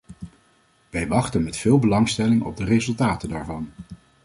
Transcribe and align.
Wij 0.89 1.07
wachten 1.07 1.43
met 1.43 1.57
veel 1.57 1.79
belangstelling 1.79 2.41
op 2.43 2.57
de 2.57 2.63
resultaten 2.63 3.29
daarvan. 3.29 3.71